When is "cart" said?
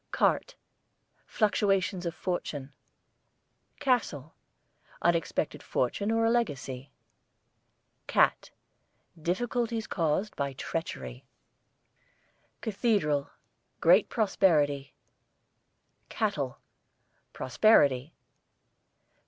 0.09-0.55